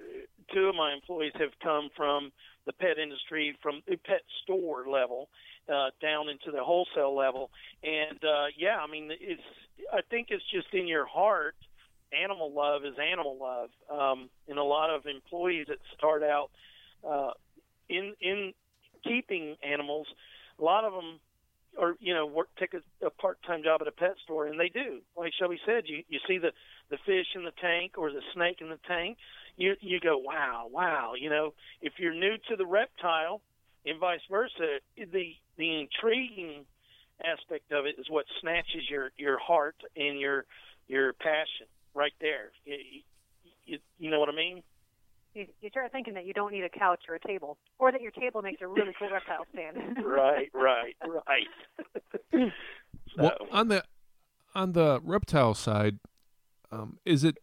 two 0.52 0.66
of 0.68 0.74
my 0.74 0.92
employees 0.92 1.32
have 1.38 1.50
come 1.62 1.88
from 1.96 2.32
the 2.66 2.72
pet 2.72 2.98
industry, 2.98 3.56
from 3.62 3.82
the 3.86 3.96
pet 3.96 4.22
store 4.42 4.88
level 4.88 5.28
uh, 5.68 5.90
down 6.00 6.28
into 6.28 6.50
the 6.50 6.62
wholesale 6.62 7.14
level. 7.14 7.50
And 7.82 8.22
uh, 8.24 8.46
yeah, 8.56 8.78
I 8.78 8.90
mean, 8.90 9.10
it's 9.10 9.42
I 9.92 10.00
think 10.10 10.28
it's 10.30 10.44
just 10.52 10.72
in 10.72 10.86
your 10.86 11.06
heart. 11.06 11.54
Animal 12.12 12.52
love 12.52 12.84
is 12.86 12.94
animal 12.98 13.36
love, 13.38 13.68
um, 13.90 14.30
and 14.48 14.58
a 14.58 14.64
lot 14.64 14.88
of 14.88 15.04
employees 15.04 15.66
that 15.68 15.76
start 15.96 16.22
out 16.22 16.50
uh, 17.06 17.32
in 17.88 18.14
in 18.20 18.54
keeping 19.04 19.56
animals, 19.62 20.06
a 20.58 20.64
lot 20.64 20.84
of 20.84 20.92
them 20.94 21.20
or 21.78 21.96
you 22.00 22.14
know 22.14 22.26
work 22.26 22.48
take 22.58 22.74
a, 22.74 23.06
a 23.06 23.10
part-time 23.10 23.62
job 23.62 23.80
at 23.80 23.86
a 23.86 23.92
pet 23.92 24.14
store 24.24 24.46
and 24.46 24.58
they 24.58 24.68
do 24.68 25.00
like 25.16 25.32
shelby 25.38 25.58
said 25.64 25.84
you 25.86 26.02
you 26.08 26.18
see 26.26 26.38
the 26.38 26.52
the 26.90 26.98
fish 27.06 27.26
in 27.34 27.44
the 27.44 27.52
tank 27.60 27.92
or 27.96 28.10
the 28.10 28.22
snake 28.34 28.58
in 28.60 28.68
the 28.68 28.78
tank 28.86 29.16
you 29.56 29.74
you 29.80 30.00
go 30.00 30.18
wow 30.18 30.66
wow 30.70 31.12
you 31.18 31.30
know 31.30 31.54
if 31.80 31.94
you're 31.98 32.14
new 32.14 32.36
to 32.48 32.56
the 32.56 32.66
reptile 32.66 33.40
and 33.86 33.98
vice 34.00 34.20
versa 34.30 34.78
the 34.96 35.34
the 35.58 35.80
intriguing 35.80 36.64
aspect 37.24 37.70
of 37.72 37.84
it 37.84 37.96
is 37.98 38.06
what 38.08 38.24
snatches 38.40 38.88
your 38.88 39.10
your 39.16 39.38
heart 39.38 39.76
and 39.96 40.18
your 40.18 40.44
your 40.86 41.12
passion 41.12 41.66
right 41.94 42.12
there 42.20 42.52
you, 42.64 43.02
you, 43.66 43.78
you 43.98 44.10
know 44.10 44.20
what 44.20 44.28
i 44.28 44.34
mean 44.34 44.62
you, 45.34 45.46
you 45.60 45.70
start 45.70 45.92
thinking 45.92 46.14
that 46.14 46.26
you 46.26 46.32
don't 46.32 46.52
need 46.52 46.64
a 46.64 46.68
couch 46.68 47.00
or 47.08 47.14
a 47.14 47.20
table, 47.20 47.58
or 47.78 47.92
that 47.92 48.00
your 48.00 48.10
table 48.10 48.42
makes 48.42 48.60
a 48.62 48.66
really 48.66 48.92
cool 48.98 49.10
reptile 49.10 49.46
stand. 49.52 49.98
right, 50.04 50.50
right, 50.52 50.96
right. 51.06 51.46
so. 52.32 52.50
Well, 53.16 53.36
on 53.52 53.68
the 53.68 53.84
on 54.54 54.72
the 54.72 55.00
reptile 55.04 55.54
side, 55.54 55.98
um, 56.72 56.98
is 57.04 57.24
it 57.24 57.38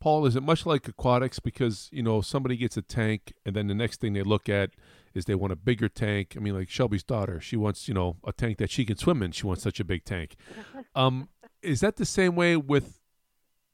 Paul? 0.00 0.26
Is 0.26 0.36
it 0.36 0.42
much 0.42 0.66
like 0.66 0.88
aquatics? 0.88 1.38
Because 1.38 1.88
you 1.92 2.02
know 2.02 2.20
somebody 2.20 2.56
gets 2.56 2.76
a 2.76 2.82
tank, 2.82 3.32
and 3.44 3.54
then 3.56 3.66
the 3.66 3.74
next 3.74 4.00
thing 4.00 4.12
they 4.12 4.22
look 4.22 4.48
at 4.48 4.70
is 5.14 5.24
they 5.24 5.34
want 5.34 5.52
a 5.52 5.56
bigger 5.56 5.88
tank. 5.88 6.34
I 6.36 6.40
mean, 6.40 6.54
like 6.54 6.68
Shelby's 6.68 7.02
daughter, 7.02 7.40
she 7.40 7.56
wants 7.56 7.88
you 7.88 7.94
know 7.94 8.16
a 8.24 8.32
tank 8.32 8.58
that 8.58 8.70
she 8.70 8.84
can 8.84 8.96
swim 8.96 9.22
in. 9.22 9.32
She 9.32 9.46
wants 9.46 9.62
such 9.62 9.80
a 9.80 9.84
big 9.84 10.04
tank. 10.04 10.36
Um, 10.94 11.28
is 11.62 11.80
that 11.80 11.96
the 11.96 12.06
same 12.06 12.36
way 12.36 12.56
with 12.56 13.00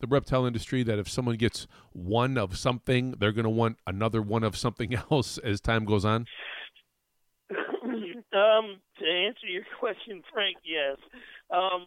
the 0.02 0.08
reptile 0.08 0.44
industry 0.44 0.82
that 0.82 0.98
if 0.98 1.08
someone 1.08 1.36
gets 1.36 1.68
one 1.92 2.36
of 2.36 2.58
something, 2.58 3.14
they're 3.18 3.32
going 3.32 3.44
to 3.44 3.50
want 3.50 3.78
another 3.86 4.20
one 4.20 4.42
of 4.42 4.56
something 4.56 4.94
else 5.10 5.38
as 5.38 5.60
time 5.60 5.84
goes 5.84 6.04
on? 6.04 6.26
um, 7.52 8.80
to 8.98 9.06
answer 9.06 9.46
your 9.46 9.62
question, 9.78 10.22
Frank, 10.32 10.56
yes. 10.64 10.96
Um, 11.50 11.86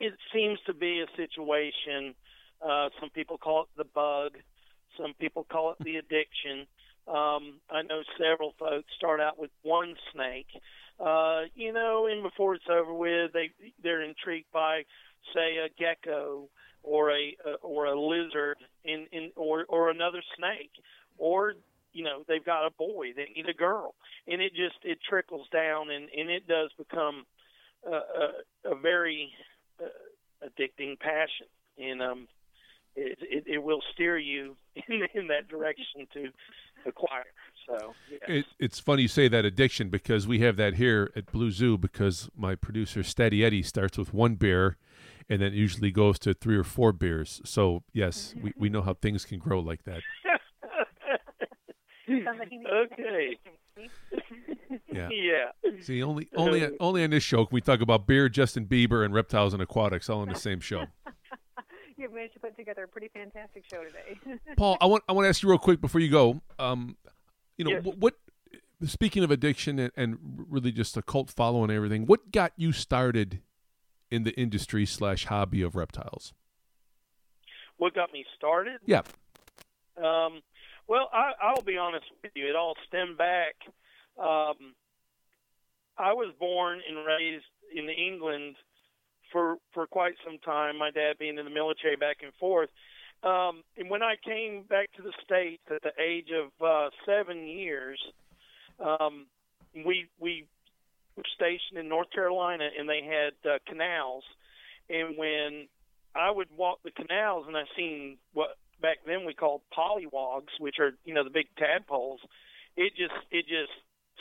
it 0.00 0.12
seems 0.32 0.58
to 0.66 0.72
be 0.72 1.02
a 1.02 1.06
situation. 1.16 2.14
Uh, 2.66 2.88
some 3.00 3.10
people 3.10 3.38
call 3.38 3.62
it 3.62 3.68
the 3.76 3.84
bug. 3.84 4.38
Some 4.98 5.14
people 5.14 5.44
call 5.44 5.72
it 5.72 5.84
the 5.84 5.96
addiction. 6.02 6.66
Um, 7.06 7.60
I 7.70 7.82
know 7.82 8.02
several 8.18 8.54
folks 8.58 8.88
start 8.96 9.20
out 9.20 9.38
with 9.38 9.50
one 9.62 9.94
snake, 10.12 10.46
uh, 10.98 11.42
you 11.54 11.72
know, 11.72 12.06
and 12.10 12.22
before 12.22 12.54
it's 12.54 12.64
over 12.70 12.94
with, 12.94 13.32
they 13.32 13.50
they're 13.82 14.02
intrigued 14.02 14.50
by, 14.52 14.84
say, 15.34 15.58
a 15.58 15.68
gecko 15.78 16.48
or 16.84 17.10
a 17.10 17.36
uh, 17.46 17.56
or 17.62 17.86
a 17.86 18.00
lizard 18.00 18.58
in 18.84 19.06
in 19.10 19.32
or 19.36 19.64
or 19.68 19.90
another 19.90 20.22
snake 20.36 20.70
or 21.18 21.54
you 21.92 22.04
know 22.04 22.22
they've 22.28 22.44
got 22.44 22.66
a 22.66 22.70
boy 22.70 23.12
they 23.16 23.28
need 23.34 23.48
a 23.48 23.54
girl 23.54 23.94
and 24.28 24.40
it 24.40 24.52
just 24.54 24.76
it 24.84 24.98
trickles 25.08 25.46
down 25.52 25.90
and 25.90 26.08
and 26.16 26.30
it 26.30 26.46
does 26.46 26.70
become 26.76 27.24
a, 27.86 27.90
a, 27.90 28.72
a 28.72 28.74
very 28.76 29.30
uh, 29.82 30.46
addicting 30.46 30.98
passion 30.98 31.46
and 31.78 32.02
um 32.02 32.28
it, 32.96 33.18
it 33.20 33.44
it 33.46 33.62
will 33.62 33.80
steer 33.92 34.18
you 34.18 34.56
in 34.88 35.02
in 35.14 35.26
that 35.28 35.48
direction 35.48 36.06
to 36.12 36.28
acquire 36.86 37.24
so 37.66 37.94
yes. 38.10 38.20
it, 38.28 38.46
it's 38.58 38.78
funny 38.78 39.02
you 39.02 39.08
say 39.08 39.26
that 39.26 39.44
addiction 39.44 39.88
because 39.88 40.26
we 40.26 40.40
have 40.40 40.56
that 40.56 40.74
here 40.74 41.10
at 41.16 41.32
Blue 41.32 41.50
Zoo 41.50 41.78
because 41.78 42.28
my 42.36 42.54
producer 42.54 43.02
Steady 43.02 43.42
Eddie 43.44 43.62
starts 43.62 43.96
with 43.96 44.12
one 44.12 44.34
beer 44.34 44.76
and 45.28 45.40
then 45.40 45.52
usually 45.52 45.90
goes 45.90 46.18
to 46.20 46.34
three 46.34 46.56
or 46.56 46.64
four 46.64 46.92
beers. 46.92 47.40
So 47.44 47.82
yes, 47.92 48.34
we, 48.40 48.52
we 48.56 48.68
know 48.68 48.82
how 48.82 48.94
things 48.94 49.24
can 49.24 49.38
grow 49.38 49.60
like 49.60 49.84
that. 49.84 50.02
okay. 52.10 53.38
Yeah. 54.92 55.08
Yeah. 55.10 55.50
See, 55.80 56.02
only 56.04 56.28
only 56.36 56.68
only 56.78 57.02
on 57.02 57.10
this 57.10 57.24
show 57.24 57.44
can 57.46 57.54
we 57.54 57.60
talk 57.60 57.80
about 57.80 58.06
beer, 58.06 58.28
Justin 58.28 58.66
Bieber, 58.66 59.04
and 59.04 59.12
reptiles 59.12 59.52
and 59.52 59.60
aquatics 59.60 60.08
all 60.08 60.22
in 60.22 60.28
the 60.28 60.36
same 60.36 60.60
show. 60.60 60.86
You've 62.24 62.30
managed 62.32 62.34
to 62.34 62.40
put 62.40 62.56
together 62.56 62.84
a 62.84 62.88
pretty 62.88 63.08
fantastic 63.08 63.64
show 63.70 63.82
today. 63.84 64.38
Paul, 64.56 64.78
I 64.80 64.86
want 64.86 65.04
I 65.08 65.12
want 65.12 65.26
to 65.26 65.28
ask 65.28 65.42
you 65.42 65.48
real 65.50 65.58
quick 65.58 65.80
before 65.80 66.00
you 66.00 66.10
go. 66.10 66.40
Um, 66.58 66.96
you 67.58 67.64
know 67.66 67.72
Yes. 67.72 67.84
what, 67.84 67.98
what? 67.98 68.14
Speaking 68.86 69.22
of 69.24 69.30
addiction 69.30 69.78
and, 69.78 69.92
and 69.96 70.18
really 70.48 70.72
just 70.72 70.96
a 70.96 71.02
cult 71.02 71.30
following 71.30 71.64
and 71.70 71.72
everything, 71.76 72.06
what 72.06 72.32
got 72.32 72.52
you 72.56 72.72
started 72.72 73.40
in 74.10 74.22
the 74.22 74.32
industry 74.40 74.86
slash 74.86 75.26
hobby 75.26 75.60
of 75.62 75.76
reptiles? 75.76 76.32
What 77.76 77.94
got 77.94 78.10
me 78.12 78.24
started? 78.36 78.80
Yeah. 78.86 79.02
Um, 79.96 80.40
well, 80.88 81.08
I, 81.12 81.32
I'll 81.42 81.62
be 81.62 81.76
honest 81.76 82.06
with 82.22 82.32
you. 82.34 82.48
It 82.48 82.56
all 82.56 82.74
stemmed 82.88 83.18
back. 83.18 83.54
Um, 84.18 84.74
I 85.98 86.12
was 86.14 86.32
born 86.38 86.80
and 86.88 87.06
raised 87.06 87.44
in 87.74 87.88
England 87.88 88.56
for 89.34 89.56
for 89.74 89.86
quite 89.86 90.14
some 90.24 90.38
time. 90.38 90.78
My 90.78 90.92
dad 90.92 91.18
being 91.18 91.36
in 91.36 91.44
the 91.44 91.50
military 91.50 91.96
back 91.96 92.18
and 92.22 92.32
forth. 92.40 92.70
Um, 93.24 93.64
and 93.76 93.90
when 93.90 94.02
I 94.02 94.14
came 94.24 94.62
back 94.68 94.92
to 94.96 95.02
the 95.02 95.12
states 95.24 95.62
at 95.74 95.82
the 95.82 95.92
age 96.00 96.28
of 96.30 96.64
uh, 96.64 96.90
seven 97.04 97.46
years, 97.46 97.98
um, 98.78 99.26
we 99.74 100.06
we 100.20 100.46
were 101.16 101.24
stationed 101.34 101.78
in 101.78 101.88
North 101.88 102.10
Carolina, 102.14 102.68
and 102.78 102.88
they 102.88 103.02
had 103.02 103.50
uh, 103.50 103.58
canals. 103.66 104.24
And 104.88 105.18
when 105.18 105.66
I 106.14 106.30
would 106.30 106.48
walk 106.56 106.80
the 106.84 106.92
canals, 106.92 107.46
and 107.48 107.56
I 107.56 107.64
seen 107.76 108.18
what 108.32 108.56
back 108.80 108.98
then 109.04 109.26
we 109.26 109.34
called 109.34 109.62
pollywogs, 109.76 110.54
which 110.60 110.76
are 110.78 110.92
you 111.04 111.12
know 111.12 111.24
the 111.24 111.30
big 111.30 111.48
tadpoles. 111.58 112.20
It 112.76 112.92
just 112.96 113.18
it 113.32 113.46
just 113.48 113.72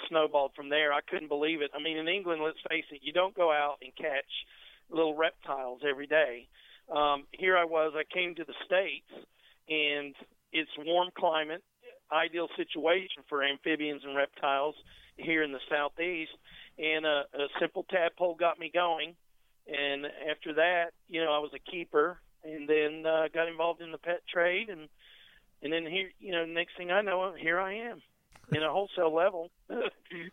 snowballed 0.10 0.54
from 0.56 0.70
there. 0.70 0.92
I 0.92 1.02
couldn't 1.08 1.28
believe 1.28 1.62
it. 1.62 1.72
I 1.76 1.82
mean, 1.82 1.98
in 1.98 2.08
England, 2.08 2.42
let's 2.44 2.58
face 2.68 2.86
it, 2.92 3.02
you 3.04 3.14
don't 3.14 3.36
go 3.36 3.52
out 3.52 3.78
and 3.84 3.96
catch 3.96 4.32
little 4.94 5.16
reptiles 5.16 5.82
every 5.88 6.08
day. 6.08 6.48
Um, 6.94 7.26
here 7.32 7.58
I 7.58 7.66
was. 7.66 7.94
I 7.96 8.04
came 8.14 8.36
to 8.36 8.44
the 8.44 8.54
states, 8.66 9.10
and 9.70 10.16
it's 10.52 10.70
warm 10.78 11.10
climate, 11.18 11.64
ideal 12.12 12.48
situation 12.56 13.24
for 13.28 13.44
amphibians 13.44 14.04
and 14.06 14.16
reptiles 14.16 14.76
here 15.18 15.44
in 15.44 15.52
the 15.52 15.60
southeast. 15.70 16.32
And 16.78 17.06
a, 17.06 17.24
a 17.34 17.48
simple 17.60 17.86
tadpole 17.90 18.36
got 18.36 18.60
me 18.60 18.72
going. 18.74 19.16
And 19.68 20.06
after 20.30 20.54
that, 20.56 20.92
you 21.08 21.24
know, 21.24 21.32
I 21.32 21.40
was 21.40 21.52
a 21.56 21.72
keeper, 21.72 22.20
and 22.44 22.68
then 22.68 23.06
uh, 23.06 23.28
got 23.34 23.48
involved 23.48 23.82
in 23.82 23.92
the 23.92 23.98
pet 23.98 24.22
trade, 24.32 24.70
and 24.70 24.90
and 25.62 25.72
then 25.72 25.86
here, 25.86 26.10
you 26.20 26.34
know, 26.34 26.46
next 26.46 26.76
thing 26.78 26.92
I 26.92 27.02
know, 27.02 27.34
here 27.40 27.58
I 27.58 27.76
am 27.76 28.02
in 28.52 28.62
a 28.62 28.70
wholesale 28.70 29.16
level, 29.16 29.50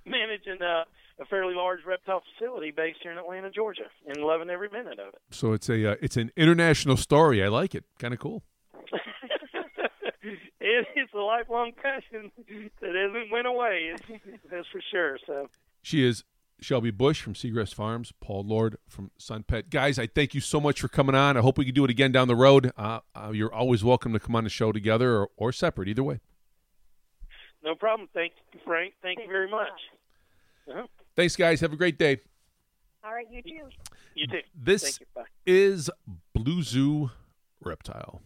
managing 0.05 0.61
a, 0.61 0.85
a 1.21 1.27
fairly 1.27 1.55
large 1.55 1.81
reptile 1.87 2.23
facility 2.33 2.71
based 2.71 3.01
here 3.03 3.13
in 3.13 3.19
Atlanta, 3.19 3.51
Georgia, 3.51 3.85
and 4.07 4.19
loving 4.19 4.51
every 4.51 4.69
minute 4.71 4.99
of 4.99 5.15
it. 5.15 5.21
So 5.31 5.53
it's 5.53 5.69
a 5.69 5.93
uh, 5.93 5.97
it's 6.01 6.17
an 6.17 6.31
international 6.37 6.97
story. 6.97 7.43
I 7.43 7.49
like 7.49 7.75
it. 7.75 7.85
Kind 7.99 8.15
of 8.15 8.21
cool. 8.21 8.43
it 10.23 10.87
is 10.97 11.09
a 11.15 11.19
lifelong 11.19 11.73
passion 11.81 12.33
that 12.81 12.95
hasn't 12.95 13.31
went 13.31 13.47
away. 13.47 13.95
That's 14.51 14.67
for 14.69 14.81
sure. 14.91 15.19
So 15.27 15.49
she 15.83 16.05
is 16.05 16.25
Shelby 16.61 16.91
Bush 16.91 17.21
from 17.21 17.35
Segrest 17.35 17.75
Farms, 17.75 18.13
Paul 18.21 18.45
Lord 18.45 18.77
from 18.89 19.11
Sun 19.19 19.45
Pet. 19.45 19.71
Guys, 19.71 19.99
I 19.99 20.07
thank 20.07 20.35
you 20.35 20.41
so 20.41 20.61
much 20.61 20.81
for 20.81 20.89
coming 20.89 21.15
on. 21.15 21.37
I 21.37 21.41
hope 21.41 21.59
we 21.59 21.65
can 21.65 21.75
do 21.75 21.85
it 21.85 21.91
again 21.91 22.13
down 22.13 22.29
the 22.29 22.37
road. 22.37 22.73
Uh, 22.77 23.01
uh, 23.15 23.31
you're 23.33 23.53
always 23.53 23.85
welcome 23.85 24.13
to 24.13 24.21
come 24.21 24.37
on 24.37 24.45
the 24.45 24.51
show 24.51 24.73
together 24.73 25.17
or, 25.17 25.29
or 25.37 25.53
separate, 25.53 25.89
either 25.89 26.03
way. 26.03 26.21
No 27.63 27.75
problem. 27.75 28.09
Thank 28.15 28.33
you, 28.53 28.61
Frank. 28.65 28.95
Thank 29.03 29.21
you 29.21 29.27
very 29.27 29.51
much. 29.51 29.69
much. 30.67 30.77
Uh-huh. 30.77 30.87
Thanks, 31.21 31.37
guys. 31.37 31.61
Have 31.61 31.75
a 31.75 31.77
great 31.77 31.99
day. 31.99 32.19
All 33.05 33.13
right, 33.13 33.27
you 33.31 33.43
too. 33.43 33.69
You 34.15 34.27
too. 34.27 34.41
This 34.55 34.83
Thank 34.85 35.01
you. 35.01 35.07
Bye. 35.15 35.23
is 35.45 35.91
Blue 36.35 36.63
Zoo 36.63 37.11
Reptile. 37.63 38.23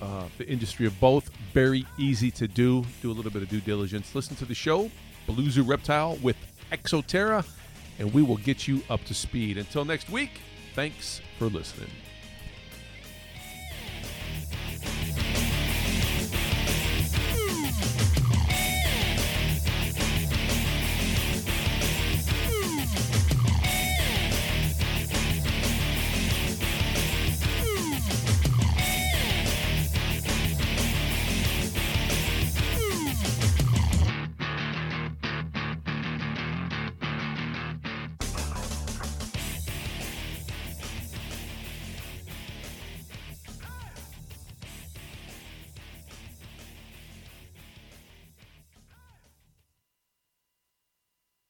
uh, 0.00 0.24
the 0.38 0.48
industry 0.48 0.86
of 0.86 0.98
both, 1.00 1.30
very 1.52 1.86
easy 1.98 2.30
to 2.32 2.48
do. 2.48 2.84
Do 3.02 3.10
a 3.10 3.14
little 3.14 3.30
bit 3.30 3.42
of 3.42 3.48
due 3.48 3.60
diligence. 3.60 4.14
Listen 4.14 4.36
to 4.36 4.44
the 4.44 4.54
show, 4.54 4.90
Blue 5.26 5.62
Reptile 5.62 6.16
with 6.22 6.36
Exoterra, 6.72 7.46
and 7.98 8.12
we 8.12 8.22
will 8.22 8.38
get 8.38 8.66
you 8.66 8.82
up 8.88 9.04
to 9.04 9.14
speed. 9.14 9.58
Until 9.58 9.84
next 9.84 10.10
week, 10.10 10.40
thanks 10.74 11.20
for 11.38 11.46
listening. 11.46 11.90